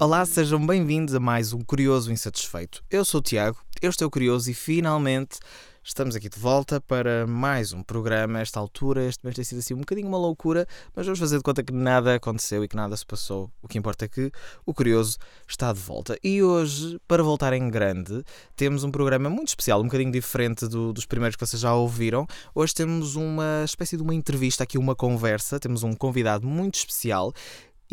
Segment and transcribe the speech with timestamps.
[0.00, 2.82] Olá, sejam bem-vindos a mais um Curioso Insatisfeito.
[2.90, 5.38] Eu sou o Tiago, é o Curioso e finalmente
[5.84, 8.40] estamos aqui de volta para mais um programa.
[8.40, 10.66] Esta altura, este mês tem sido assim um bocadinho uma loucura,
[10.96, 13.48] mas vamos fazer de conta que nada aconteceu e que nada se passou.
[13.62, 14.32] O que importa é que
[14.66, 15.16] o Curioso
[15.46, 16.18] está de volta.
[16.24, 18.24] E hoje, para voltar em grande,
[18.56, 22.26] temos um programa muito especial, um bocadinho diferente do, dos primeiros que vocês já ouviram.
[22.52, 27.32] Hoje temos uma espécie de uma entrevista, aqui uma conversa, temos um convidado muito especial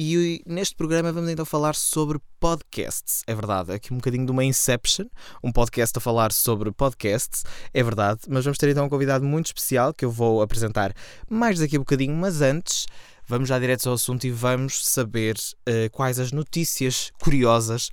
[0.02, 3.22] e neste programa vamos então falar sobre podcasts.
[3.28, 5.05] É verdade, aqui um bocadinho de uma Inception,
[5.44, 9.48] um podcast a falar sobre podcasts, é verdade, mas vamos ter então um convidado muito
[9.48, 10.91] especial que eu vou apresentar
[11.30, 12.88] mais daqui a bocadinho, mas antes
[13.27, 17.90] vamos já direto ao assunto e vamos saber uh, quais as notícias curiosas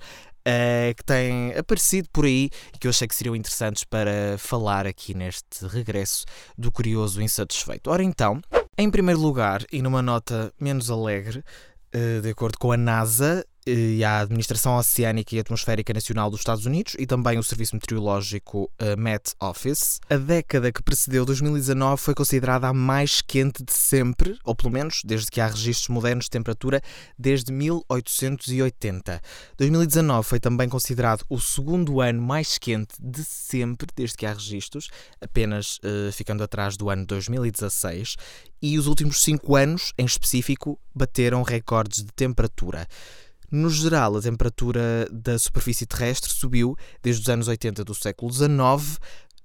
[0.47, 4.87] uh, que têm aparecido por aí e que eu achei que seriam interessantes para falar
[4.87, 6.25] aqui neste regresso
[6.57, 7.91] do Curioso Insatisfeito.
[7.91, 8.41] Ora então,
[8.81, 11.43] em primeiro lugar, e numa nota menos alegre,
[11.91, 16.95] de acordo com a NASA, e a Administração Oceânica e Atmosférica Nacional dos Estados Unidos
[16.97, 19.99] e também o Serviço Meteorológico uh, Met Office.
[20.09, 25.01] A década que precedeu 2019 foi considerada a mais quente de sempre, ou pelo menos
[25.05, 26.81] desde que há registros modernos de temperatura
[27.17, 29.21] desde 1880.
[29.57, 34.89] 2019 foi também considerado o segundo ano mais quente de sempre desde que há registros,
[35.21, 38.15] apenas uh, ficando atrás do ano 2016,
[38.61, 42.87] e os últimos cinco anos, em específico, bateram recordes de temperatura.
[43.51, 48.99] No geral, a temperatura da superfície terrestre subiu desde os anos 80 do século XIX,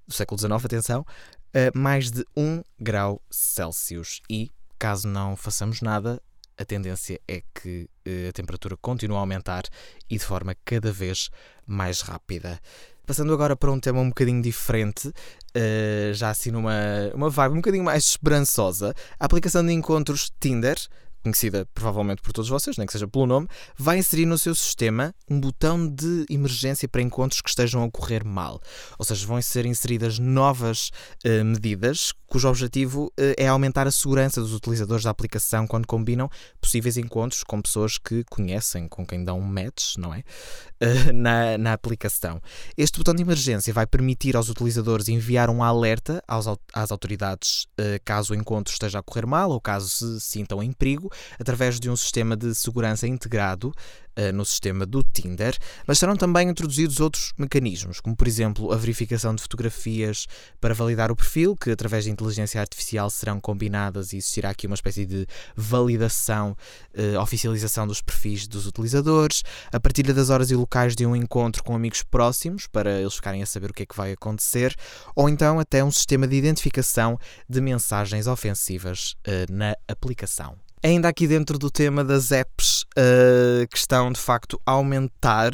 [0.07, 1.05] do século XIX, atenção,
[1.53, 4.21] a mais de 1 grau Celsius.
[4.29, 6.21] E, caso não façamos nada,
[6.57, 9.63] a tendência é que uh, a temperatura continue a aumentar
[10.09, 11.29] e de forma cada vez
[11.65, 12.59] mais rápida.
[13.05, 16.73] Passando agora para um tema um bocadinho diferente, uh, já assim numa
[17.13, 20.77] uma vibe um bocadinho mais esperançosa, a aplicação de encontros Tinder
[21.25, 25.13] conhecida provavelmente por todos vocês, nem que seja pelo nome, vai inserir no seu sistema
[25.27, 28.61] um botão de emergência para encontros que estejam a correr mal.
[28.99, 30.91] Ou seja, vão ser inseridas novas
[31.25, 36.29] uh, medidas cujo objetivo uh, é aumentar a segurança dos utilizadores da aplicação quando combinam
[36.61, 40.19] possíveis encontros com pessoas que conhecem, com quem dão um match, não é?
[40.19, 42.39] Uh, na, na aplicação.
[42.77, 47.65] Este botão de emergência vai permitir aos utilizadores enviar um alerta aos, às autoridades
[48.03, 51.89] caso o encontro esteja a correr mal ou caso se sintam em perigo através de
[51.89, 53.73] um sistema de segurança integrado
[54.17, 58.75] uh, no sistema do Tinder, mas serão também introduzidos outros mecanismos, como por exemplo a
[58.75, 60.27] verificação de fotografias
[60.59, 64.75] para validar o perfil, que através de inteligência artificial serão combinadas e existirá aqui uma
[64.75, 66.55] espécie de validação,
[66.97, 71.63] uh, oficialização dos perfis dos utilizadores, a partilha das horas e locais de um encontro
[71.63, 74.75] com amigos próximos para eles ficarem a saber o que é que vai acontecer,
[75.15, 77.17] ou então até um sistema de identificação
[77.49, 80.64] de mensagens ofensivas uh, na aplicação.
[80.83, 85.51] Ainda aqui dentro do tema das apps uh, que estão de facto a aumentar,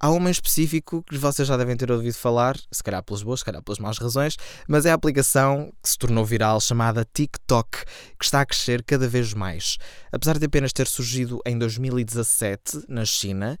[0.00, 3.40] há uma em específico que vocês já devem ter ouvido falar, se calhar pelas boas,
[3.40, 7.84] se calhar pelas más razões, mas é a aplicação que se tornou viral chamada TikTok,
[8.18, 9.78] que está a crescer cada vez mais.
[10.10, 13.58] Apesar de apenas ter surgido em 2017 na China,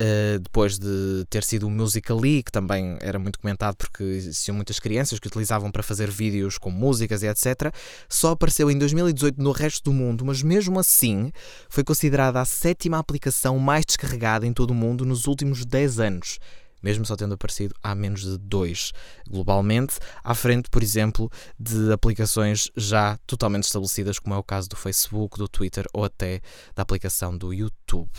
[0.00, 4.78] Uh, depois de ter sido o Musical.ly, que também era muito comentado porque existiam muitas
[4.78, 7.70] crianças que utilizavam para fazer vídeos com músicas e etc.,
[8.08, 11.30] só apareceu em 2018 no resto do mundo, mas mesmo assim
[11.68, 16.38] foi considerada a sétima aplicação mais descarregada em todo o mundo nos últimos 10 anos
[16.82, 18.92] mesmo só tendo aparecido há menos de dois
[19.28, 24.76] globalmente, à frente, por exemplo, de aplicações já totalmente estabelecidas, como é o caso do
[24.76, 26.40] Facebook, do Twitter ou até
[26.74, 28.10] da aplicação do YouTube.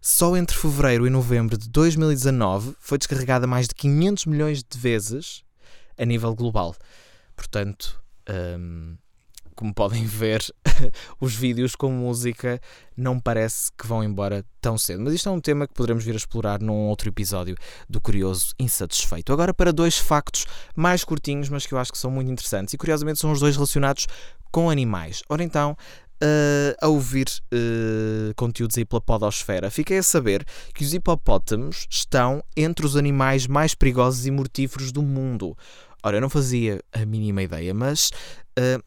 [0.00, 5.42] Só entre fevereiro e novembro de 2019 foi descarregada mais de 500 milhões de vezes
[5.96, 6.74] a nível global.
[7.36, 8.00] Portanto,
[8.58, 8.96] hum,
[9.58, 10.40] como podem ver,
[11.20, 12.60] os vídeos com música
[12.96, 15.02] não parece que vão embora tão cedo.
[15.02, 17.56] Mas isto é um tema que poderemos vir a explorar num outro episódio
[17.90, 19.32] do Curioso Insatisfeito.
[19.32, 20.46] Agora para dois factos
[20.76, 22.72] mais curtinhos, mas que eu acho que são muito interessantes.
[22.72, 24.06] E curiosamente são os dois relacionados
[24.52, 25.22] com animais.
[25.28, 25.76] Ora então,
[26.20, 30.44] Uh, a ouvir uh, conteúdos aí pela podosfera, fiquei a saber
[30.74, 35.56] que os hipopótamos estão entre os animais mais perigosos e mortíferos do mundo.
[36.02, 38.10] Ora, eu não fazia a mínima ideia, mas
[38.58, 38.82] uh,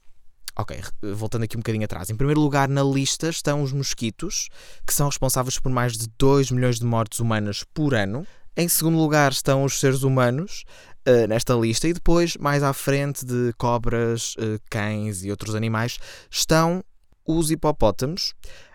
[0.56, 0.81] Ok,
[1.15, 2.09] voltando aqui um bocadinho atrás.
[2.09, 4.50] Em primeiro lugar na lista estão os mosquitos,
[4.86, 8.27] que são responsáveis por mais de 2 milhões de mortes humanas por ano.
[8.56, 10.65] Em segundo lugar estão os seres humanos
[11.07, 11.88] uh, nesta lista.
[11.88, 15.98] E depois, mais à frente de cobras, uh, cães e outros animais,
[16.30, 16.83] estão
[17.25, 18.33] os hipopótamos.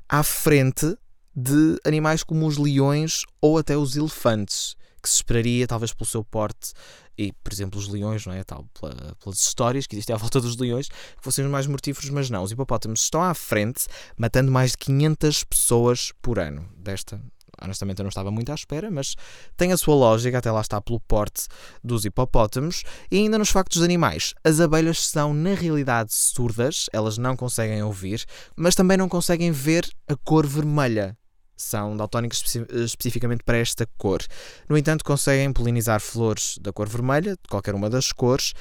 [0.09, 0.97] À frente
[1.35, 4.77] de animais como os leões ou até os elefantes
[5.07, 6.73] que se esperaria, talvez pelo seu porte
[7.17, 8.43] e, por exemplo, os leões, não é?
[8.43, 12.11] Tal, pela, pelas histórias que existem à volta dos leões, que fossem os mais mortíferos,
[12.11, 12.43] mas não.
[12.43, 13.87] Os hipopótamos estão à frente,
[14.17, 17.21] matando mais de 500 pessoas por ano desta
[17.63, 19.15] honestamente eu não estava muito à espera, mas
[19.57, 21.47] tem a sua lógica, até lá está pelo porte
[21.83, 22.83] dos hipopótamos.
[23.11, 27.83] E ainda nos factos dos animais, as abelhas são na realidade surdas, elas não conseguem
[27.83, 28.25] ouvir,
[28.55, 31.17] mas também não conseguem ver a cor vermelha.
[31.57, 34.21] São daltónicas especi especificamente para esta cor.
[34.69, 38.53] No entanto, conseguem polinizar flores da cor vermelha, de qualquer uma das cores,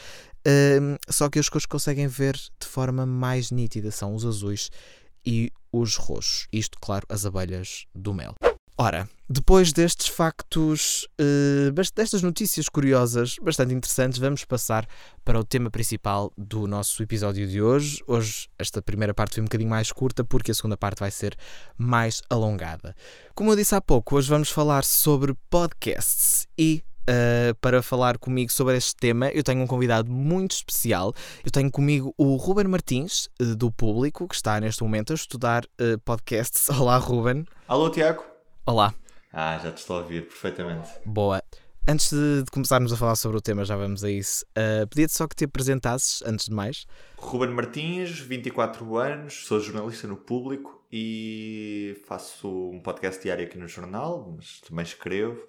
[0.48, 4.70] uh, só que as cores conseguem ver de forma mais nítida são os azuis
[5.26, 6.48] e os roxos.
[6.54, 8.36] Isto, claro, as abelhas do mel.
[8.78, 14.86] Ora, depois destes factos, uh, destas notícias curiosas, bastante interessantes, vamos passar
[15.24, 18.04] para o tema principal do nosso episódio de hoje.
[18.06, 21.38] Hoje, esta primeira parte foi um bocadinho mais curta, porque a segunda parte vai ser
[21.78, 22.94] mais alongada.
[23.34, 28.52] Como eu disse há pouco, hoje vamos falar sobre podcasts e Uh, para falar comigo
[28.52, 31.14] sobre este tema, eu tenho um convidado muito especial.
[31.46, 35.66] Eu tenho comigo o Ruben Martins, uh, do Público, que está neste momento a estudar
[35.66, 36.68] uh, podcasts.
[36.76, 37.46] Olá, Ruben.
[37.68, 38.35] Alô, Tiago.
[38.68, 38.96] Olá.
[39.32, 40.90] Ah, já te estou a ouvir perfeitamente.
[41.06, 41.40] Boa.
[41.88, 44.44] Antes de, de começarmos a falar sobre o tema, já vamos a isso.
[44.58, 46.88] Uh, Pedia-te só que te apresentasses, antes de mais.
[47.16, 53.68] Ruben Martins, 24 anos, sou jornalista no Público e faço um podcast diário aqui no
[53.68, 55.46] jornal, mas também escrevo.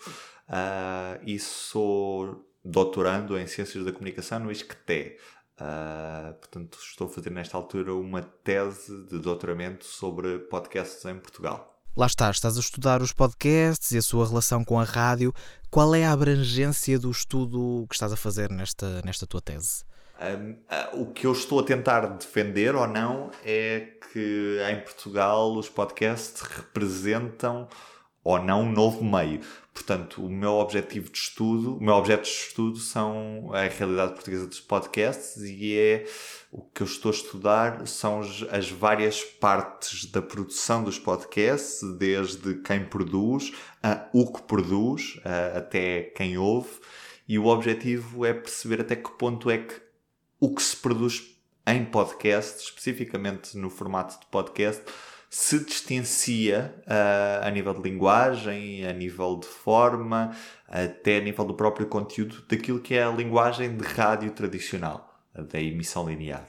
[0.47, 5.17] Uh, e sou doutorando em Ciências da Comunicação no ISCTE.
[5.59, 11.76] Uh, portanto, estou a fazer nesta altura uma tese de doutoramento sobre podcasts em Portugal.
[11.97, 15.33] Lá estás, estás a estudar os podcasts e a sua relação com a rádio.
[15.71, 19.83] Qual é a abrangência do estudo que estás a fazer nesta, nesta tua tese?
[20.21, 25.57] Um, uh, o que eu estou a tentar defender ou não é que em Portugal
[25.57, 27.67] os podcasts representam
[28.23, 29.41] ou não um novo meio.
[29.73, 34.47] Portanto, o meu objetivo de estudo, o meu objeto de estudo são a realidade portuguesa
[34.47, 36.05] dos podcasts e é
[36.57, 42.55] o que eu estou a estudar são as várias partes da produção dos podcasts, desde
[42.63, 45.21] quem produz, a o que produz,
[45.55, 46.71] até quem ouve,
[47.29, 49.75] e o objetivo é perceber até que ponto é que
[50.41, 51.23] o que se produz
[51.67, 54.83] em podcast, especificamente no formato de podcast,
[55.29, 60.35] se distancia uh, a nível de linguagem, a nível de forma,
[60.67, 65.06] até a nível do próprio conteúdo, daquilo que é a linguagem de rádio tradicional,
[65.43, 66.47] da emissão linear.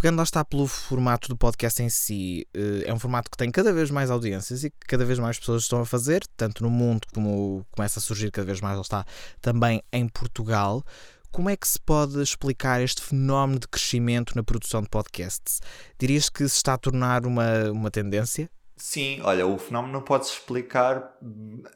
[0.00, 3.50] Pegando lá está pelo formato do podcast em si, uh, é um formato que tem
[3.50, 6.70] cada vez mais audiências e que cada vez mais pessoas estão a fazer, tanto no
[6.70, 9.04] mundo como começa a surgir cada vez mais, lá está,
[9.42, 10.82] também em Portugal.
[11.30, 15.60] Como é que se pode explicar este fenómeno de crescimento na produção de podcasts?
[15.98, 18.50] Dirias que se está a tornar uma, uma tendência?
[18.82, 21.14] Sim, olha, o fenómeno pode-se explicar.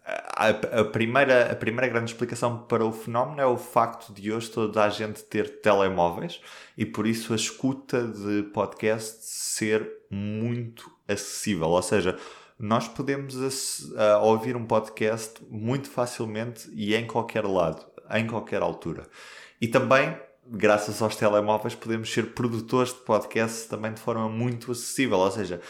[0.07, 4.51] A, a, primeira, a primeira grande explicação para o fenómeno é o facto de hoje
[4.51, 6.41] toda a gente ter telemóveis
[6.79, 11.69] e por isso a escuta de podcast ser muito acessível.
[11.69, 12.19] Ou seja,
[12.59, 13.37] nós podemos
[14.23, 19.07] ouvir um podcast muito facilmente e em qualquer lado, em qualquer altura.
[19.61, 25.19] E também, graças aos telemóveis, podemos ser produtores de podcasts também de forma muito acessível.
[25.19, 25.61] Ou seja,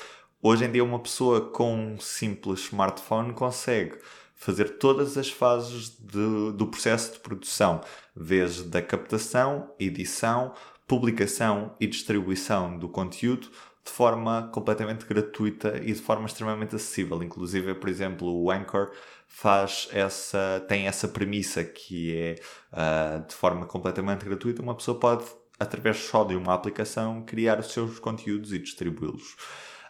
[0.44, 3.96] hoje em dia uma pessoa com um simples smartphone consegue
[4.34, 7.80] fazer todas as fases de, do processo de produção,
[8.14, 10.52] desde a captação, edição,
[10.86, 13.48] publicação e distribuição do conteúdo
[13.82, 17.22] de forma completamente gratuita e de forma extremamente acessível.
[17.22, 18.90] Inclusive, por exemplo, o Anchor
[19.26, 22.34] faz essa, tem essa premissa que é
[22.72, 25.24] uh, de forma completamente gratuita, uma pessoa pode,
[25.58, 29.36] através só de uma aplicação, criar os seus conteúdos e distribuí-los.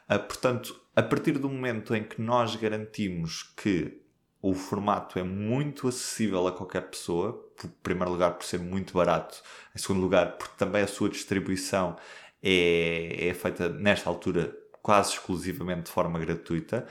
[0.08, 4.00] Uh, portanto, a partir do momento em que nós garantimos que
[4.40, 9.42] o formato é muito acessível a qualquer pessoa, em primeiro lugar por ser muito barato,
[9.74, 11.96] em segundo lugar porque também a sua distribuição
[12.42, 16.86] é, é feita nesta altura quase exclusivamente de forma gratuita,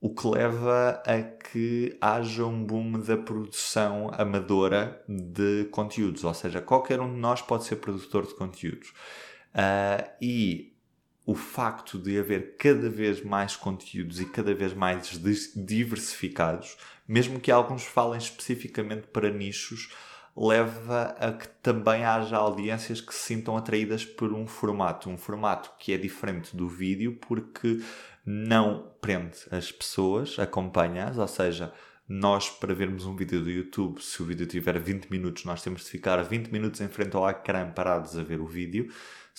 [0.00, 6.62] o que leva a que haja um boom da produção amadora de conteúdos, ou seja,
[6.62, 8.88] qualquer um de nós pode ser produtor de conteúdos.
[9.50, 10.72] Uh, e
[11.30, 15.16] o facto de haver cada vez mais conteúdos e cada vez mais
[15.54, 19.92] diversificados, mesmo que alguns falem especificamente para nichos,
[20.36, 25.70] leva a que também haja audiências que se sintam atraídas por um formato, um formato
[25.78, 27.80] que é diferente do vídeo porque
[28.26, 31.72] não prende as pessoas, acompanha-as, ou seja,
[32.08, 35.84] nós para vermos um vídeo do YouTube, se o vídeo tiver 20 minutos, nós temos
[35.84, 38.92] de ficar 20 minutos em frente ao ecrã parados a ver o vídeo.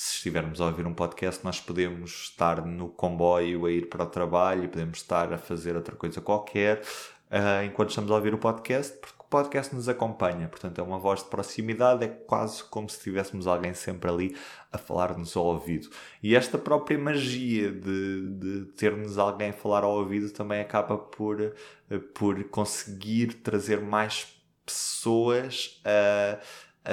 [0.04, 4.08] Se estivermos a ouvir um podcast, nós podemos estar no comboio a ir para o
[4.08, 6.82] trabalho, podemos estar a fazer outra coisa qualquer.
[7.30, 10.48] uh, enquanto estamos a ouvir o podcast, porque o podcast nos acompanha.
[10.48, 14.36] Portanto, é uma voz de proximidade, é quase como se tivéssemos alguém sempre ali
[14.72, 15.88] a falar-nos ao ouvido.
[16.24, 21.40] E esta própria magia de, de ter-nos alguém a falar ao ouvido também acaba por,
[21.40, 26.40] uh, por conseguir trazer mais pessoas a.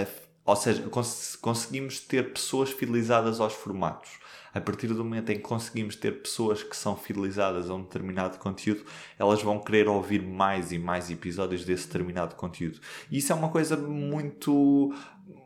[0.03, 4.09] a ou seja, cons conseguimos ter pessoas fidelizadas aos formatos
[4.55, 8.39] a partir do momento em que conseguimos ter pessoas que são fidelizadas a um determinado
[8.39, 8.83] conteúdo,
[9.19, 12.81] elas vão querer ouvir mais e mais episódios desse determinado conteúdo.
[13.11, 14.93] E isso é uma coisa muito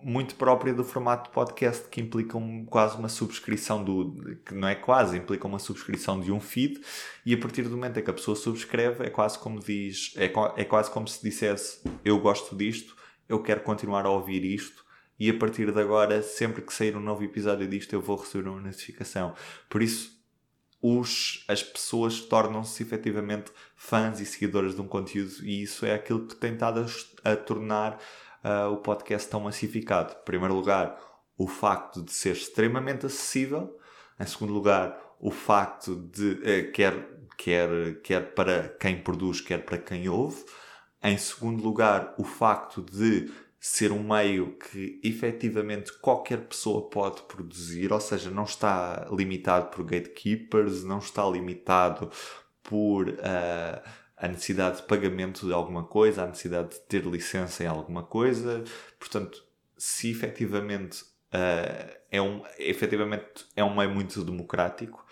[0.00, 4.68] muito própria do formato de podcast que implica um, quase uma subscrição do que não
[4.68, 6.80] é quase, implica uma subscrição de um feed
[7.26, 10.26] e a partir do momento em que a pessoa subscreve é quase como diz, é,
[10.56, 12.96] é quase como se dissesse eu gosto disto,
[13.28, 14.81] eu quero continuar a ouvir isto
[15.22, 18.48] e a partir de agora, sempre que sair um novo episódio disto, eu vou receber
[18.48, 19.36] uma notificação.
[19.70, 20.20] Por isso,
[20.82, 26.26] os, as pessoas tornam-se efetivamente fãs e seguidoras de um conteúdo e isso é aquilo
[26.26, 26.84] que tem estado
[27.22, 28.00] a, a tornar
[28.42, 30.12] uh, o podcast tão massificado.
[30.12, 30.98] Em primeiro lugar,
[31.38, 33.78] o facto de ser extremamente acessível.
[34.18, 36.94] Em segundo lugar, o facto de, uh, quer,
[37.38, 40.44] quer, quer para quem produz, quer para quem ouve.
[41.00, 43.30] Em segundo lugar, o facto de
[43.64, 49.84] ser um meio que efetivamente qualquer pessoa pode produzir, ou seja, não está limitado por
[49.84, 52.10] gatekeepers, não está limitado
[52.60, 57.68] por uh, a necessidade de pagamento de alguma coisa, a necessidade de ter licença em
[57.68, 58.64] alguma coisa.
[58.98, 59.44] Portanto,
[59.78, 61.02] se efetivamente,
[61.32, 65.06] uh, é, um, efetivamente é um meio muito democrático,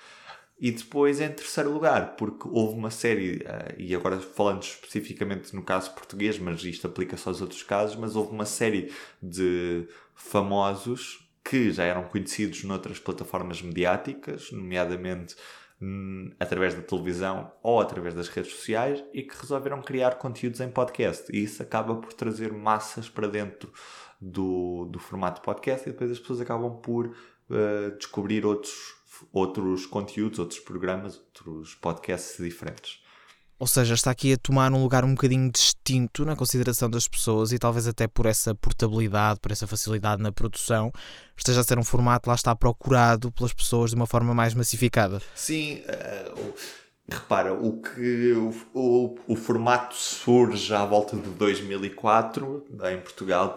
[0.60, 5.62] e depois, em terceiro lugar, porque houve uma série, eh, e agora falando especificamente no
[5.62, 11.72] caso português, mas isto aplica-se aos outros casos, mas houve uma série de famosos que
[11.72, 15.34] já eram conhecidos noutras plataformas mediáticas, nomeadamente
[15.80, 20.68] hum, através da televisão ou através das redes sociais, e que resolveram criar conteúdos em
[20.68, 21.34] podcast.
[21.34, 23.72] E isso acaba por trazer massas para dentro
[24.20, 28.99] do, do formato podcast, e depois as pessoas acabam por uh, descobrir outros
[29.32, 33.00] outros conteúdos, outros programas, outros podcasts diferentes.
[33.60, 37.52] Ou seja, está aqui a tomar um lugar um bocadinho distinto na consideração das pessoas
[37.52, 40.90] e talvez até por essa portabilidade, por essa facilidade na produção,
[41.36, 45.20] esteja a ser um formato lá está procurado pelas pessoas de uma forma mais massificada.
[45.34, 46.54] Sim, uh,
[47.06, 53.54] repara, o que o, o, o, formato surge à volta de 2004, em Portugal,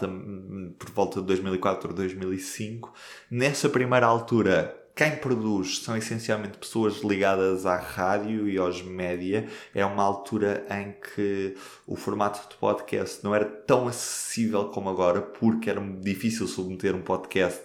[0.77, 2.93] por volta de 2004 2005.
[3.31, 9.47] Nessa primeira altura quem produz são essencialmente pessoas ligadas à rádio e aos média.
[9.73, 11.55] É uma altura em que
[11.87, 17.01] o formato de podcast não era tão acessível como agora, porque era difícil submeter um
[17.01, 17.59] podcast.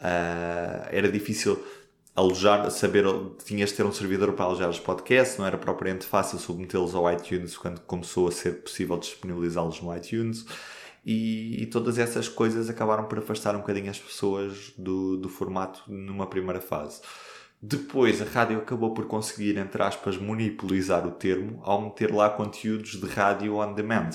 [0.00, 1.64] Uh, era difícil
[2.16, 3.04] alojar, saber,
[3.44, 7.10] tinhas de ter um servidor para alojar os podcasts, não era propriamente fácil submetê-los ao
[7.12, 10.44] iTunes quando começou a ser possível disponibilizá-los no iTunes
[11.04, 15.82] e, e, todas essas coisas acabaram por afastar um bocadinho as pessoas do, do formato
[15.86, 17.00] numa primeira fase.
[17.60, 23.00] Depois a rádio acabou por conseguir, entre aspas, monopolizar o termo ao meter lá conteúdos
[23.00, 24.10] de rádio on demand.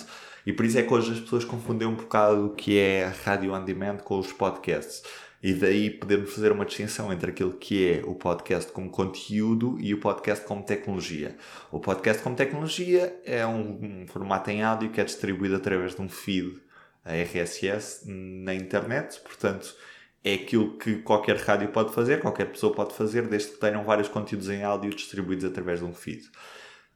[0.45, 3.09] E por isso é que hoje as pessoas confundem um bocado o que é a
[3.09, 5.03] rádio on demand com os podcasts.
[5.41, 9.93] E daí podemos fazer uma distinção entre aquilo que é o podcast como conteúdo e
[9.93, 11.35] o podcast como tecnologia.
[11.71, 16.01] O podcast como tecnologia é um, um formato em áudio que é distribuído através de
[16.01, 16.59] um feed
[17.03, 19.75] a RSS na internet, portanto
[20.23, 24.09] é aquilo que qualquer rádio pode fazer, qualquer pessoa pode fazer, desde que tenham vários
[24.09, 26.29] conteúdos em áudio distribuídos através de um feed.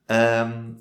[0.10, 0.76] Um,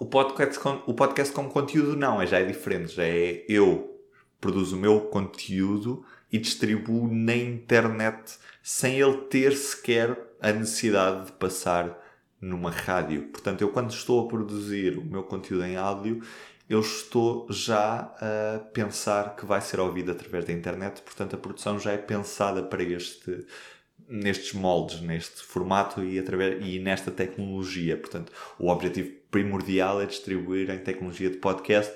[0.00, 3.94] o, podcast com, o podcast como conteúdo não, é, já é diferente, já é eu
[4.40, 11.32] produzo o meu conteúdo e distribuo na internet sem ele ter sequer a necessidade de
[11.32, 11.96] passar
[12.40, 13.28] numa rádio.
[13.28, 16.22] Portanto, eu quando estou a produzir o meu conteúdo em áudio,
[16.68, 21.78] eu estou já a pensar que vai ser ouvido através da internet, portanto a produção
[21.78, 23.46] já é pensada para este
[24.08, 27.96] nestes moldes, neste formato e, através, e nesta tecnologia.
[27.96, 31.92] Portanto, o objetivo primordial é distribuir em tecnologia de podcast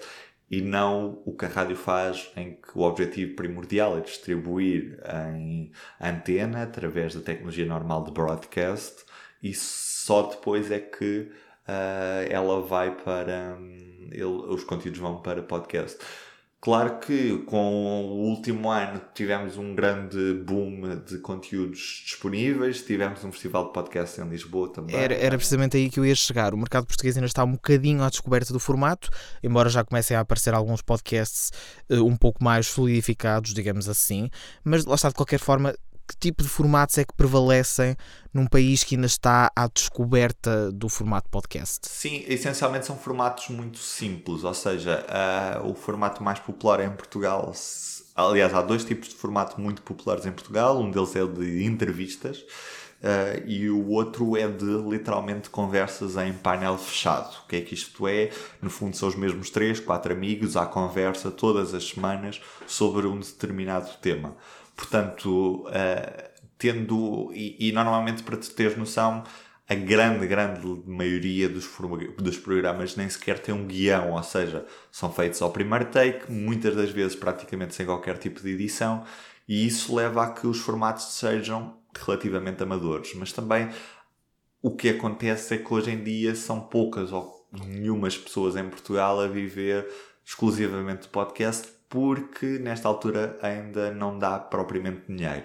[0.50, 4.98] e não o que a rádio faz, em que o objetivo primordial é distribuir
[5.32, 9.04] em antena através da tecnologia normal de broadcast
[9.42, 11.30] e só depois é que
[11.68, 13.56] uh, ela vai para.
[13.58, 15.98] Um, ele, os conteúdos vão para podcast.
[16.62, 23.32] Claro que com o último ano tivemos um grande boom de conteúdos disponíveis, tivemos um
[23.32, 24.94] festival de podcast em Lisboa também.
[24.94, 26.52] Era, era precisamente aí que eu ia chegar.
[26.52, 29.08] O mercado português ainda está um bocadinho à descoberta do formato,
[29.42, 31.50] embora já comecem a aparecer alguns podcasts
[31.88, 34.28] uh, um pouco mais solidificados, digamos assim,
[34.62, 35.74] mas lá está de qualquer forma
[36.10, 37.96] que tipo de formatos é que prevalecem
[38.34, 41.88] num país que ainda está à descoberta do formato podcast?
[41.88, 47.52] Sim, essencialmente são formatos muito simples, ou seja, uh, o formato mais popular em Portugal.
[48.16, 50.80] Aliás, há dois tipos de formato muito populares em Portugal.
[50.80, 52.44] Um deles é o de entrevistas,
[53.00, 57.34] Uh, e o outro é de literalmente conversas em painel fechado.
[57.44, 58.28] O que é que isto é?
[58.60, 63.18] No fundo, são os mesmos três, quatro amigos à conversa todas as semanas sobre um
[63.18, 64.36] determinado tema.
[64.80, 67.30] Portanto, uh, tendo.
[67.34, 69.22] E, e, normalmente, para te teres noção,
[69.68, 71.68] a grande, grande maioria dos,
[72.16, 76.74] dos programas nem sequer tem um guião, ou seja, são feitos ao primeiro take, muitas
[76.74, 79.04] das vezes praticamente sem qualquer tipo de edição,
[79.46, 83.12] e isso leva a que os formatos sejam relativamente amadores.
[83.14, 83.68] Mas também
[84.62, 89.20] o que acontece é que hoje em dia são poucas ou nenhumas pessoas em Portugal
[89.20, 89.86] a viver
[90.24, 95.44] exclusivamente de podcast porque nesta altura ainda não dá propriamente dinheiro.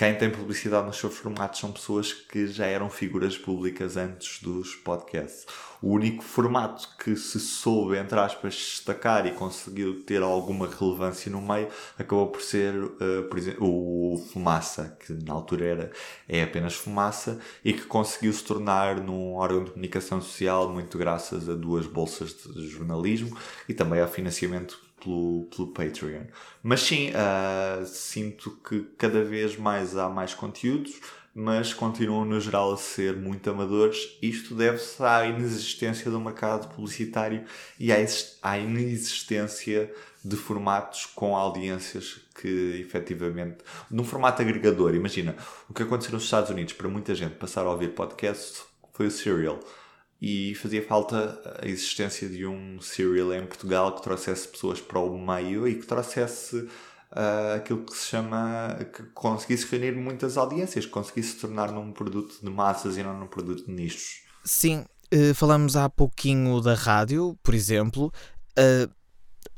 [0.00, 4.74] Quem tem publicidade nos seus formatos são pessoas que já eram figuras públicas antes dos
[4.74, 5.46] podcasts.
[5.82, 11.42] O único formato que se soube, entre aspas, destacar e conseguiu ter alguma relevância no
[11.42, 11.68] meio
[11.98, 15.92] acabou por ser, uh, por exemplo, o Fumaça, que na altura era,
[16.26, 21.46] é apenas Fumaça e que conseguiu se tornar num órgão de comunicação social muito graças
[21.46, 23.36] a duas bolsas de jornalismo
[23.68, 26.24] e também ao financiamento pelo, pelo Patreon.
[26.62, 31.00] Mas sim, uh, sinto que cada vez mais há mais conteúdos,
[31.34, 34.18] mas continuam no geral a ser muito amadores.
[34.20, 37.44] Isto deve-se à inexistência do mercado publicitário
[37.78, 39.92] e à inexistência
[40.24, 43.58] de formatos com audiências que efetivamente.
[43.90, 44.94] num formato agregador.
[44.94, 45.36] Imagina,
[45.68, 49.10] o que aconteceu nos Estados Unidos para muita gente passar a ouvir podcasts foi o
[49.10, 49.60] Serial
[50.20, 55.18] e fazia falta a existência de um serial em Portugal que trouxesse pessoas para o
[55.18, 60.90] meio e que trouxesse uh, aquilo que se chama que conseguisse reunir muitas audiências, que
[60.90, 64.22] conseguisse se tornar num produto de massas e não num produto de nichos.
[64.44, 64.84] Sim,
[65.14, 68.12] uh, falamos há pouquinho da rádio, por exemplo.
[68.58, 68.90] Uh,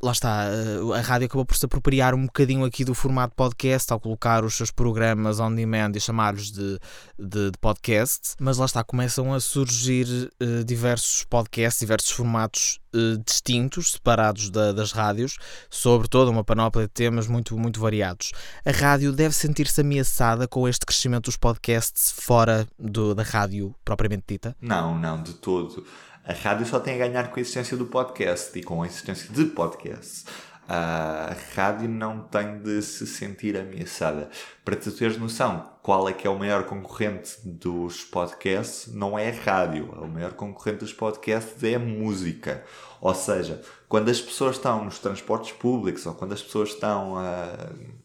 [0.02, 3.92] lá está, eh, a rádio acabou por se apropriar um bocadinho aqui do formato podcast
[3.92, 6.78] ao colocar os seus programas on demand e chamar-los de,
[7.16, 10.06] de, de, podcast, mas lá está, começam a surgir
[10.42, 15.38] uh, diversos podcasts, diversos formatos uh, distintos, separados da, das rádios,
[15.70, 18.32] sobre toda uma panóplia de temas muito, muito variados.
[18.64, 24.24] A rádio deve sentir-se ameaçada com este crescimento dos podcasts fora do, da rádio propriamente
[24.26, 24.56] dita?
[24.60, 25.84] Não, não, de todo.
[26.24, 29.28] A rádio só tem a ganhar com a existência do podcast e com a existência
[29.32, 30.24] de podcasts.
[30.68, 34.30] A rádio não tem de se sentir ameaçada.
[34.64, 39.30] Para tu teres noção qual é que é o maior concorrente dos podcasts, não é
[39.30, 39.90] a rádio.
[39.90, 42.64] O maior concorrente dos podcasts é a música.
[43.00, 48.01] Ou seja, quando as pessoas estão nos transportes públicos ou quando as pessoas estão uh,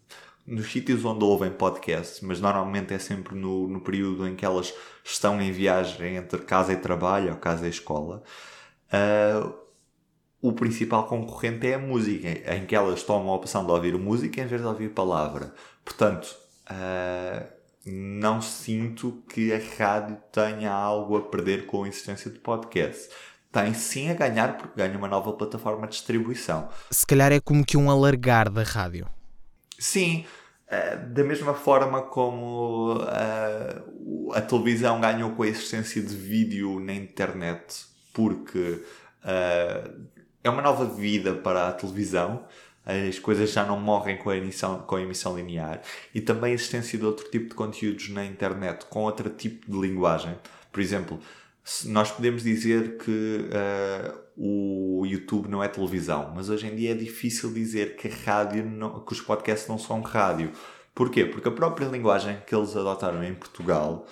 [0.47, 4.73] nos sítios onde ouvem podcasts, mas normalmente é sempre no, no período em que elas
[5.03, 8.23] estão em viagem entre casa e trabalho ou casa e escola,
[8.93, 9.53] uh,
[10.41, 14.41] o principal concorrente é a música, em que elas tomam a opção de ouvir música
[14.41, 15.53] em vez de ouvir palavra.
[15.83, 16.33] Portanto,
[16.71, 17.45] uh,
[17.85, 23.09] não sinto que a rádio tenha algo a perder com a existência de podcast.
[23.51, 26.69] Tem sim a ganhar porque ganha uma nova plataforma de distribuição.
[26.91, 29.16] Se calhar é como que um alargar da rádio.
[29.79, 30.25] Sim,
[30.67, 36.93] uh, da mesma forma como uh, a televisão ganhou com a existência de vídeo na
[36.93, 38.83] internet, porque
[39.23, 40.07] uh,
[40.43, 42.45] é uma nova vida para a televisão.
[42.85, 45.81] As coisas já não morrem com a, emissão, com a emissão linear.
[46.15, 49.77] E também a existência de outro tipo de conteúdos na internet com outro tipo de
[49.77, 50.37] linguagem.
[50.71, 51.19] Por exemplo,
[51.85, 56.95] nós podemos dizer que uh, o YouTube não é televisão, mas hoje em dia é
[56.95, 60.51] difícil dizer que rádio não, que os podcasts não são rádio.
[60.95, 61.25] Porquê?
[61.25, 64.05] Porque a própria linguagem que eles adotaram em Portugal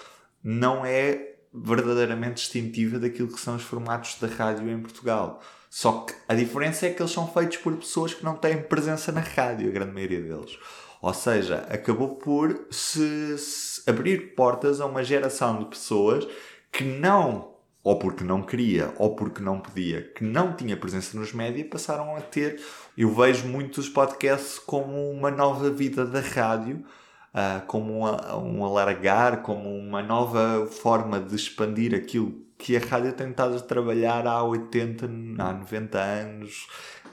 [0.43, 5.41] não é verdadeiramente distintiva daquilo que são os formatos da rádio em Portugal.
[5.69, 9.11] Só que a diferença é que eles são feitos por pessoas que não têm presença
[9.11, 10.57] na rádio, a grande maioria deles.
[11.01, 16.27] Ou seja, acabou por se, se abrir portas a uma geração de pessoas
[16.75, 21.31] que não, ou porque não queria, ou porque não podia, que não tinha presença nos
[21.31, 22.61] médias, passaram a ter.
[22.97, 26.83] Eu vejo muitos podcasts como uma nova vida da rádio,
[27.33, 33.29] uh, como um alargar, como uma nova forma de expandir aquilo que a rádio tem
[33.29, 36.67] estado a trabalhar há 80, há 90 anos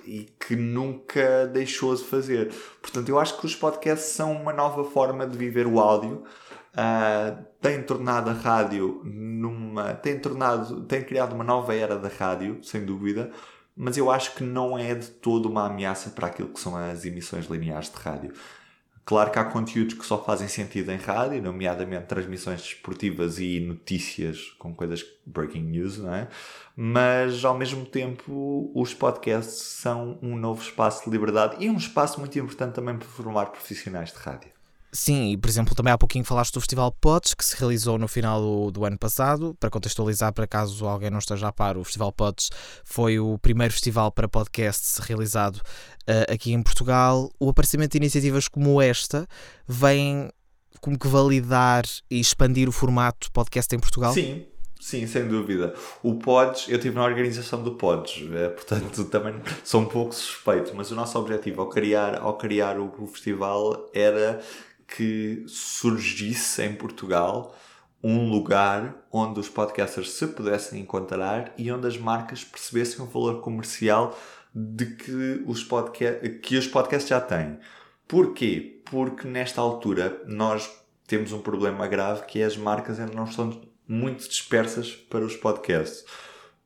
[0.05, 2.53] e que nunca deixou de fazer.
[2.81, 6.25] Portanto, eu acho que os podcasts são uma nova forma de viver o áudio
[6.75, 9.95] uh, tem tornado a rádio numa.
[9.95, 10.83] tem tornado.
[10.83, 13.31] tem criado uma nova era da rádio, sem dúvida,
[13.77, 17.05] mas eu acho que não é de todo uma ameaça para aquilo que são as
[17.05, 18.33] emissões lineares de rádio.
[19.05, 24.55] Claro que há conteúdos que só fazem sentido em rádio, nomeadamente transmissões desportivas e notícias
[24.61, 26.29] com coisas breaking news, não é?
[26.77, 32.21] Mas ao mesmo tempo, os podcasts são um novo espaço de liberdade e um espaço
[32.21, 34.62] muito importante também para formar profissionais de rádio.
[34.95, 38.07] Sim, e por exemplo, também há pouquinho falaste do Festival Pods, que se realizou no
[38.07, 39.57] final do, do, ano passado.
[39.59, 42.51] Para contextualizar, para caso alguém não esteja a par, o Festival Pods
[42.85, 47.31] foi o primeiro festival para podcasts realizado uh, aqui em Portugal.
[47.41, 49.27] O aparecimento de iniciativas como esta
[49.67, 50.31] vem
[50.83, 54.13] como que validar e expandir o formato podcast em Portugal?
[54.13, 54.45] Sim,
[54.83, 55.75] Sim, sem dúvida.
[56.03, 60.73] O Pods, eu estive na organização do Pods, é, portanto também sou um pouco suspeito,
[60.75, 64.41] mas o nosso objetivo ao criar, ao criar o, o festival era
[64.97, 67.55] que surgisse em Portugal
[68.03, 73.41] um lugar onde os podcasters se pudessem encontrar e onde as marcas percebessem o valor
[73.41, 74.19] comercial
[74.55, 77.59] de que os, podca que os podcasts já têm.
[78.09, 78.83] Porquê?
[78.85, 80.69] Porque nesta altura nós
[81.07, 85.37] temos um problema grave que é as marcas ainda não estão muito dispersas para os
[85.37, 86.05] podcasts.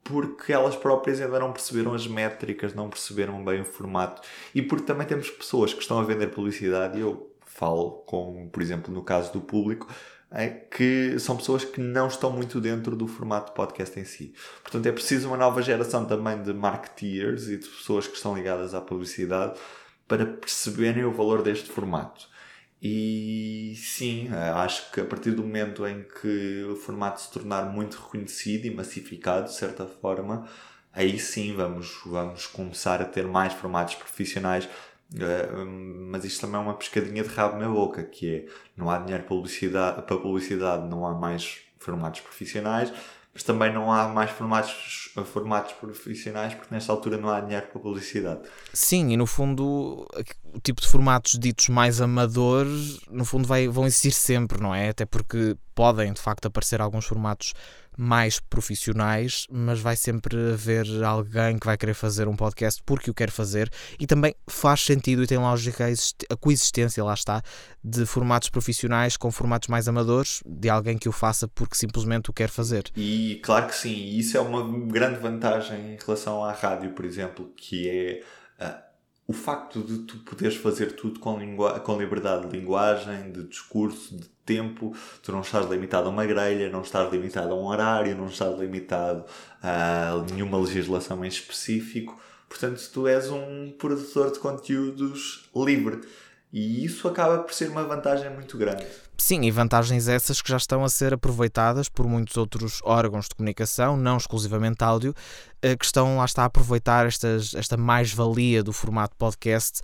[0.02, 4.22] Porque elas próprias ainda não perceberam as métricas, não perceberam bem o formato.
[4.54, 8.62] E porque também temos pessoas que estão a vender publicidade, e eu falo, como por
[8.62, 9.88] exemplo no caso do público,
[10.30, 14.34] é que são pessoas que não estão muito dentro do formato de podcast em si.
[14.62, 18.74] Portanto, é preciso uma nova geração também de marketeers e de pessoas que estão ligadas
[18.74, 19.58] à publicidade
[20.06, 22.28] para perceberem o valor deste formato.
[22.82, 27.96] E sim, acho que a partir do momento em que o formato se tornar muito
[27.96, 30.46] reconhecido e massificado, de certa forma,
[30.92, 34.68] aí sim vamos, vamos começar a ter mais formatos profissionais
[36.10, 39.24] mas isto também é uma pescadinha de rabo na boca, que é não há dinheiro
[39.24, 42.92] publicidade, para publicidade não há mais formatos profissionais,
[43.32, 47.78] mas também não há mais formatos, formatos profissionais porque nesta altura não há dinheiro para
[47.78, 48.40] publicidade.
[48.72, 50.08] Sim, e no fundo
[50.54, 54.88] o tipo de formatos ditos mais amadores, no fundo vai, vão existir sempre, não é?
[54.88, 57.52] Até porque podem de facto aparecer alguns formatos
[57.96, 63.14] mais profissionais, mas vai sempre haver alguém que vai querer fazer um podcast porque o
[63.14, 65.86] quer fazer e também faz sentido e tem lógica
[66.30, 67.42] a coexistência, lá está,
[67.82, 72.32] de formatos profissionais com formatos mais amadores, de alguém que o faça porque simplesmente o
[72.32, 72.84] quer fazer.
[72.96, 77.52] E claro que sim, isso é uma grande vantagem em relação à rádio, por exemplo,
[77.56, 78.20] que é.
[79.28, 81.36] O facto de tu poderes fazer tudo com,
[81.82, 86.70] com liberdade de linguagem, de discurso, de tempo, tu não estás limitado a uma grelha,
[86.70, 89.24] não estás limitado a um horário, não estás limitado
[89.60, 92.20] a nenhuma legislação em específico.
[92.48, 96.02] Portanto, tu és um produtor de conteúdos livre.
[96.52, 98.86] E isso acaba por ser uma vantagem muito grande.
[99.18, 103.34] Sim, e vantagens essas que já estão a ser aproveitadas por muitos outros órgãos de
[103.34, 105.14] comunicação, não exclusivamente áudio,
[105.62, 109.80] eh, que estão lá está a aproveitar estas, esta mais-valia do formato podcast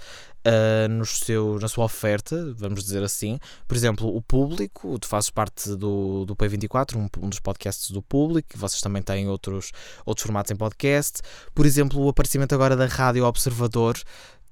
[0.46, 3.38] uh, nos seu, na sua oferta, vamos dizer assim.
[3.66, 8.02] Por exemplo, o público, tu fazes parte do, do P24, um, um dos podcasts do
[8.02, 9.72] público, vocês também têm outros,
[10.04, 11.20] outros formatos em podcast.
[11.54, 13.96] Por exemplo, o aparecimento agora da Rádio Observador,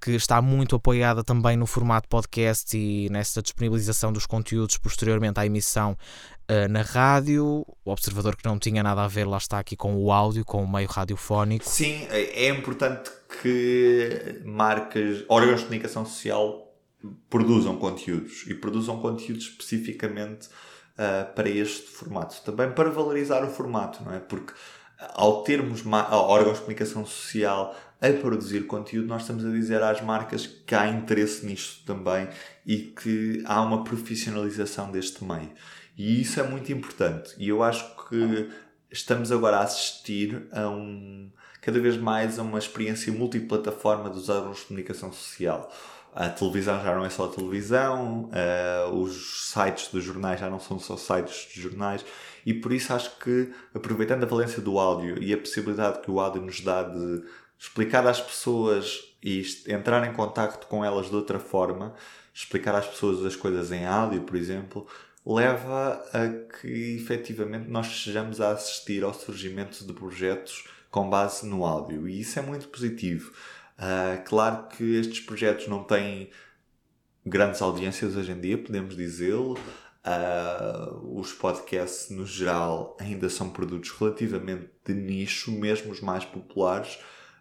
[0.00, 5.44] que está muito apoiada também no formato podcast e nessa disponibilização dos conteúdos posteriormente à
[5.44, 5.96] emissão
[6.50, 7.66] uh, na rádio.
[7.84, 10.64] O observador que não tinha nada a ver, lá está aqui com o áudio, com
[10.64, 11.68] o meio radiofónico.
[11.68, 13.10] Sim, é, é importante
[13.42, 16.66] que marcas, órgãos de comunicação social
[17.28, 22.40] produzam conteúdos e produzam conteúdos especificamente uh, para este formato.
[22.42, 24.18] Também para valorizar o formato, não é?
[24.18, 24.54] Porque
[25.14, 30.46] ao termos órgãos de comunicação social a produzir conteúdo, nós estamos a dizer às marcas
[30.46, 32.28] que há interesse nisto também
[32.64, 35.50] e que há uma profissionalização deste meio.
[35.96, 37.34] E isso é muito importante.
[37.38, 38.48] E eu acho que
[38.90, 44.60] estamos agora a assistir a um cada vez mais a uma experiência multiplataforma dos órgãos
[44.60, 45.70] de comunicação social.
[46.14, 50.78] A televisão já não é só televisão, uh, os sites dos jornais já não são
[50.78, 52.04] só sites de jornais,
[52.44, 56.18] e por isso acho que, aproveitando a valência do áudio e a possibilidade que o
[56.18, 57.22] áudio nos dá de
[57.60, 61.94] explicar às pessoas e entrar em contacto com elas de outra forma,
[62.32, 64.86] explicar às pessoas as coisas em áudio, por exemplo,
[65.26, 71.66] leva a que efetivamente nós estejamos a assistir ao surgimento de projetos com base no
[71.66, 73.30] áudio e isso é muito positivo.
[73.78, 76.30] Uh, claro que estes projetos não têm
[77.26, 79.58] grandes audiências hoje em dia, podemos dizê-lo.
[80.02, 86.98] Uh, os podcasts, no geral, ainda são produtos relativamente de nicho, mesmo os mais populares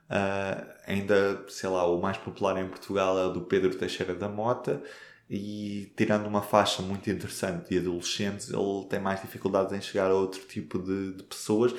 [0.10, 4.28] Uh, ainda, sei lá, o mais popular em Portugal é o do Pedro Teixeira da
[4.28, 4.82] Mota
[5.30, 10.15] e tirando uma faixa muito interessante de adolescentes, ele tem mais dificuldades em chegar a
[10.15, 11.76] outro tipo de, de pessoas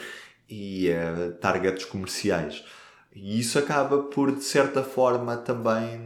[0.48, 2.64] e uh, targets comerciais.
[3.12, 5.98] E isso acaba por, de certa forma, também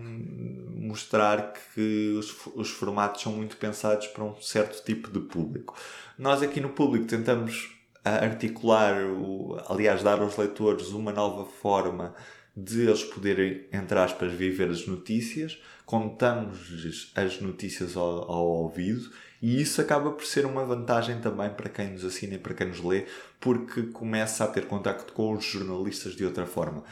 [0.75, 5.77] mostrar que os, os formatos são muito pensados para um certo tipo de público.
[6.19, 12.15] Nós aqui no público tentamos articular, o, aliás, dar aos leitores uma nova forma
[12.57, 19.11] de eles poderem, entre aspas, viver as notícias, contamos-lhes as notícias ao, ao, ouvido
[19.43, 22.69] e isso acaba por ser uma vantagem também para quem nos assina e para quem
[22.69, 23.07] nos lê,
[23.41, 26.85] porque começa a ter contacto com os jornalistas de outra forma.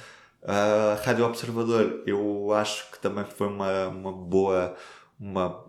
[0.43, 4.77] A Rádio Observador, eu acho que também foi uma, uma boa.
[5.21, 5.65] Uma,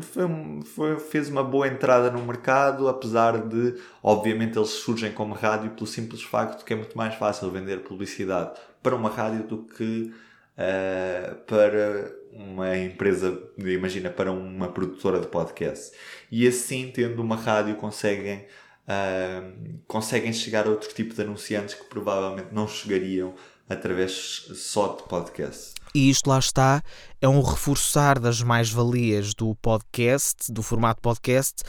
[0.00, 0.24] foi,
[0.64, 5.86] foi, fez uma boa entrada no mercado, apesar de, obviamente, eles surgem como rádio pelo
[5.86, 10.12] simples facto que é muito mais fácil vender publicidade para uma rádio do que
[10.58, 15.96] uh, para uma empresa, imagina, para uma produtora de podcast.
[16.30, 18.46] E assim, tendo uma rádio, conseguem,
[18.86, 23.34] uh, conseguem chegar a outro tipo de anunciantes que provavelmente não chegariam
[23.68, 24.12] através
[24.54, 25.83] só de podcast.
[25.94, 26.82] E isto lá está,
[27.20, 31.62] é um reforçar das mais-valias do podcast, do formato podcast,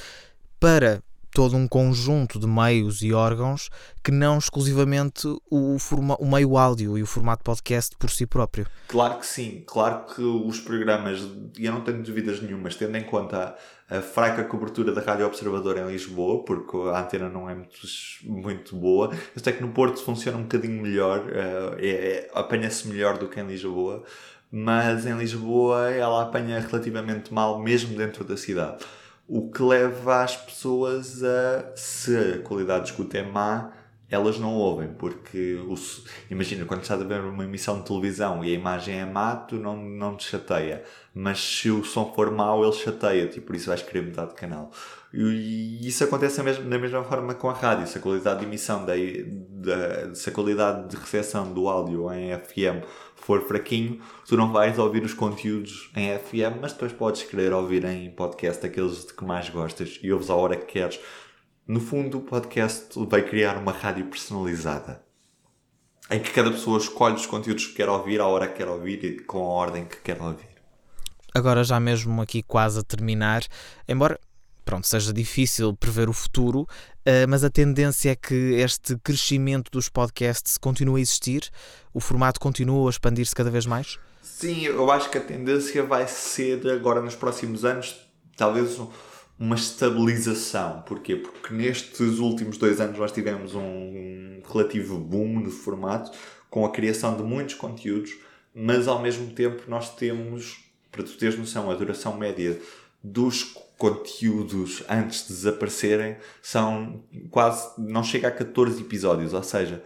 [0.60, 1.04] para
[1.36, 3.70] todo um conjunto de meios e órgãos
[4.02, 5.76] que não exclusivamente o,
[6.18, 8.66] o meio áudio e o formato podcast por si próprio.
[8.88, 11.20] Claro que sim, claro que os programas,
[11.60, 13.54] e eu não tenho dúvidas nenhumas, tendo em conta
[13.90, 17.78] a, a fraca cobertura da Rádio Observador em Lisboa, porque a antena não é muito,
[18.24, 23.18] muito boa, sei que no Porto funciona um bocadinho melhor, uh, é, é, apanha-se melhor
[23.18, 24.06] do que em Lisboa,
[24.50, 28.86] mas em Lisboa ela apanha relativamente mal mesmo dentro da cidade.
[29.28, 33.72] O que leva as pessoas a, se a qualidade de escuta é má,
[34.10, 35.76] elas não ouvem, porque o,
[36.30, 39.56] imagina, quando estás a ver uma emissão de televisão e a imagem é má, tu
[39.56, 40.84] não, não te chateia.
[41.14, 44.36] Mas se o som for mau, ele chateia-te e por isso vais querer mudar de
[44.36, 44.72] canal.
[45.18, 47.88] E isso acontece mesmo, da mesma forma com a rádio.
[47.88, 52.38] Se a qualidade de emissão, da, da, se a qualidade de recepção do áudio em
[52.38, 57.54] FM for fraquinho, tu não vais ouvir os conteúdos em FM, mas depois podes querer
[57.54, 61.00] ouvir em podcast aqueles de que mais gostas e ouves a hora que queres.
[61.66, 65.02] No fundo, o podcast vai criar uma rádio personalizada
[66.12, 69.04] em que cada pessoa escolhe os conteúdos que quer ouvir, a hora que quer ouvir
[69.04, 70.56] e com a ordem que quer ouvir.
[71.34, 73.44] Agora, já mesmo aqui quase a terminar,
[73.88, 74.20] embora
[74.66, 79.88] pronto, seja difícil prever o futuro, uh, mas a tendência é que este crescimento dos
[79.88, 81.50] podcasts continue a existir,
[81.94, 84.00] o formato continua a expandir-se cada vez mais?
[84.22, 87.96] Sim, eu acho que a tendência vai ser agora nos próximos anos,
[88.36, 88.78] talvez
[89.38, 90.82] uma estabilização.
[90.82, 91.16] Porquê?
[91.16, 96.12] Porque nestes últimos dois anos nós tivemos um relativo boom de formato
[96.50, 98.16] com a criação de muitos conteúdos,
[98.54, 100.58] mas ao mesmo tempo nós temos,
[100.92, 102.60] para tu teres noção, a duração média
[103.04, 103.44] dos
[103.78, 109.84] conteúdos antes de desaparecerem são quase, não chega a 14 episódios, ou seja,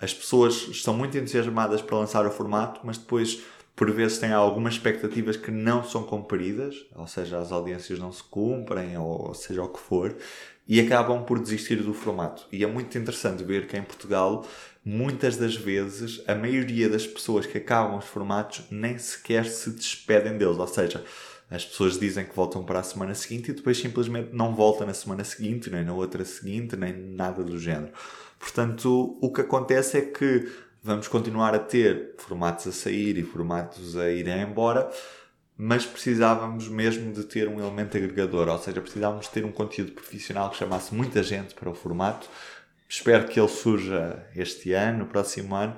[0.00, 3.42] as pessoas estão muito entusiasmadas para lançar o formato, mas depois
[3.74, 8.22] por vezes têm algumas expectativas que não são cumpridas, ou seja, as audiências não se
[8.22, 10.14] cumprem, ou seja o que for,
[10.68, 12.46] e acabam por desistir do formato.
[12.52, 14.46] E é muito interessante ver que em Portugal,
[14.84, 20.36] muitas das vezes, a maioria das pessoas que acabam os formatos nem sequer se despedem
[20.36, 21.02] deles, ou seja,
[21.52, 24.94] as pessoas dizem que voltam para a semana seguinte e depois simplesmente não voltam na
[24.94, 27.92] semana seguinte, nem na outra seguinte, nem nada do género.
[28.38, 30.50] Portanto, o que acontece é que
[30.82, 34.90] vamos continuar a ter formatos a sair e formatos a irem embora,
[35.56, 40.50] mas precisávamos mesmo de ter um elemento agregador, ou seja, precisávamos ter um conteúdo profissional
[40.50, 42.28] que chamasse muita gente para o formato.
[42.88, 45.76] Espero que ele surja este ano, no próximo ano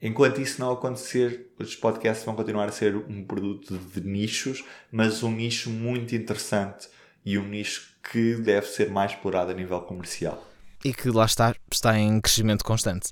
[0.00, 5.22] Enquanto isso não acontecer, os podcasts vão continuar a ser um produto de nichos, mas
[5.22, 6.88] um nicho muito interessante
[7.24, 10.46] e um nicho que deve ser mais explorado a nível comercial.
[10.84, 13.10] E que lá está, está em crescimento constante.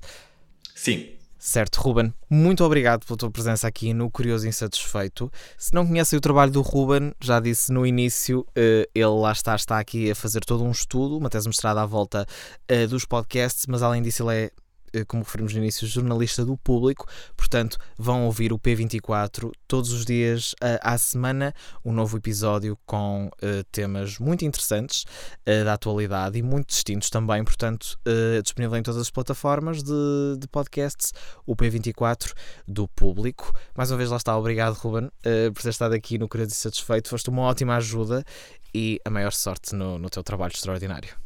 [0.73, 1.09] Sim.
[1.37, 5.31] Certo, Ruben, muito obrigado pela tua presença aqui no Curioso Insatisfeito.
[5.57, 9.55] Se não conhecem o trabalho do Ruben, já disse no início, eh, ele lá está,
[9.55, 12.25] está aqui a fazer todo um estudo, uma tese mostrada à volta
[12.67, 14.51] eh, dos podcasts, mas além disso ele é
[15.07, 20.53] como referimos no início, jornalista do público, portanto, vão ouvir o P24 todos os dias
[20.53, 21.53] uh, à semana,
[21.83, 25.03] um novo episódio com uh, temas muito interessantes
[25.47, 27.97] uh, da atualidade e muito distintos também, portanto,
[28.43, 31.13] disponível em todas as plataformas de, de podcasts,
[31.45, 32.33] o P24
[32.67, 33.53] do público.
[33.75, 35.09] Mais uma vez, lá está, obrigado, Ruben,
[35.53, 38.23] por ter estado aqui no Curioso e Satisfeito, foste uma ótima ajuda
[38.73, 41.24] e a maior sorte no, no teu trabalho extraordinário.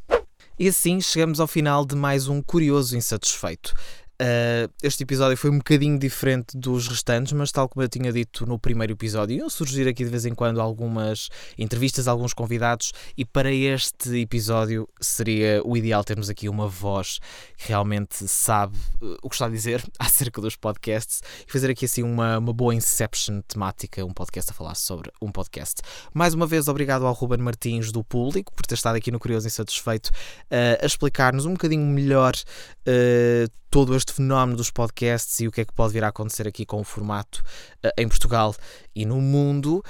[0.60, 3.74] E assim chegamos ao final de mais um Curioso Insatisfeito.
[4.22, 8.46] Uh, este episódio foi um bocadinho diferente dos restantes, mas tal como eu tinha dito
[8.46, 13.24] no primeiro episódio, iam surgir aqui de vez em quando algumas entrevistas, alguns convidados, e
[13.24, 17.20] para este episódio seria o ideal termos aqui uma voz
[17.58, 21.86] que realmente sabe uh, o que está a dizer acerca dos podcasts e fazer aqui
[21.86, 25.82] assim uma, uma boa inception temática, um podcast a falar sobre um podcast.
[26.14, 29.48] Mais uma vez, obrigado ao Ruben Martins do Público por ter estado aqui no Curioso
[29.48, 35.52] Insatisfeito uh, a explicar-nos um bocadinho melhor uh, todo este fenómeno dos podcasts e o
[35.52, 37.44] que é que pode vir a acontecer aqui com o formato
[37.86, 38.56] uh, em Portugal
[38.96, 39.84] e no mundo.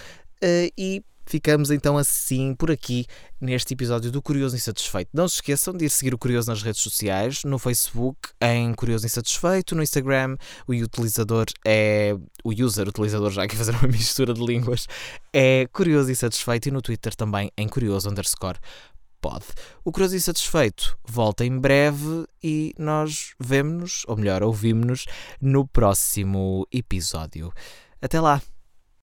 [0.44, 3.06] Uh, e ficamos então assim por aqui
[3.40, 5.12] neste episódio do Curioso Insatisfeito.
[5.14, 9.06] Não se esqueçam de ir seguir o Curioso nas redes sociais, no Facebook em Curioso
[9.06, 10.38] Insatisfeito, no Instagram
[10.68, 14.88] o utilizador é o user utilizador já que fazer uma mistura de línguas
[15.32, 18.58] é Curioso Insatisfeito e no Twitter também em Curioso underscore
[19.20, 19.46] pode.
[19.84, 25.06] O e Satisfeito volta em breve e nós vemos-nos, ou melhor, ouvimos-nos
[25.42, 27.52] no próximo episódio.
[28.02, 28.42] Até lá!